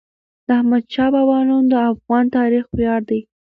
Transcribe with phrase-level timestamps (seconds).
[0.47, 3.19] د احمدشاه بابا نوم د افغان تاریخ ویاړ دی.